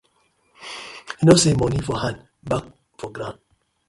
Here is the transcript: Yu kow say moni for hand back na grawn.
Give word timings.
Yu 1.19 1.25
kow 1.31 1.37
say 1.41 1.53
moni 1.59 1.79
for 1.87 1.97
hand 2.03 2.17
back 2.49 2.65
na 2.97 3.07
grawn. 3.15 3.35